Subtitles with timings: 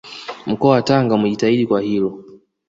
[0.45, 2.23] Mkoa wa Tanga umejitahidi kwa hilo